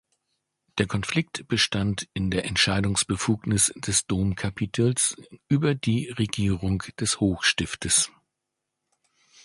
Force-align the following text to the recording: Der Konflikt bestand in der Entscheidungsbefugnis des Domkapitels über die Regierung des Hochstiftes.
Der 0.79 0.87
Konflikt 0.87 1.47
bestand 1.47 2.07
in 2.15 2.31
der 2.31 2.45
Entscheidungsbefugnis 2.45 3.71
des 3.75 4.07
Domkapitels 4.07 5.15
über 5.47 5.75
die 5.75 6.09
Regierung 6.09 6.81
des 6.99 7.19
Hochstiftes. 7.19 8.09